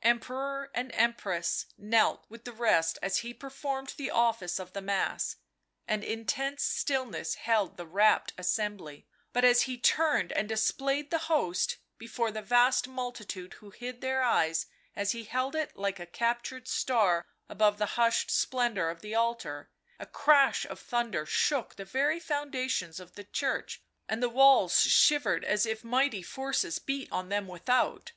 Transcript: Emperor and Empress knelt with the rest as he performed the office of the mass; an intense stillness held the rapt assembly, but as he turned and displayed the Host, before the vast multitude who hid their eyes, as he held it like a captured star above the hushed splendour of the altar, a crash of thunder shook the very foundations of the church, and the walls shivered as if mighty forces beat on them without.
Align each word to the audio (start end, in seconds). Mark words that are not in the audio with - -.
Emperor 0.00 0.70
and 0.72 0.90
Empress 0.94 1.66
knelt 1.76 2.24
with 2.30 2.44
the 2.46 2.54
rest 2.54 2.98
as 3.02 3.18
he 3.18 3.34
performed 3.34 3.92
the 3.98 4.10
office 4.10 4.58
of 4.58 4.72
the 4.72 4.80
mass; 4.80 5.36
an 5.86 6.02
intense 6.02 6.62
stillness 6.62 7.34
held 7.34 7.76
the 7.76 7.84
rapt 7.84 8.32
assembly, 8.38 9.06
but 9.34 9.44
as 9.44 9.64
he 9.68 9.76
turned 9.76 10.32
and 10.32 10.48
displayed 10.48 11.10
the 11.10 11.28
Host, 11.30 11.76
before 11.98 12.30
the 12.30 12.40
vast 12.40 12.88
multitude 12.88 13.52
who 13.60 13.68
hid 13.68 14.00
their 14.00 14.22
eyes, 14.22 14.64
as 14.96 15.12
he 15.12 15.24
held 15.24 15.54
it 15.54 15.76
like 15.76 16.00
a 16.00 16.06
captured 16.06 16.66
star 16.66 17.26
above 17.46 17.76
the 17.76 17.84
hushed 18.00 18.30
splendour 18.30 18.88
of 18.88 19.02
the 19.02 19.14
altar, 19.14 19.68
a 19.98 20.06
crash 20.06 20.64
of 20.64 20.80
thunder 20.80 21.26
shook 21.26 21.74
the 21.76 21.84
very 21.84 22.18
foundations 22.18 22.98
of 22.98 23.16
the 23.16 23.24
church, 23.24 23.82
and 24.08 24.22
the 24.22 24.30
walls 24.30 24.80
shivered 24.80 25.44
as 25.44 25.66
if 25.66 25.84
mighty 25.84 26.22
forces 26.22 26.78
beat 26.78 27.12
on 27.12 27.28
them 27.28 27.46
without. 27.46 28.12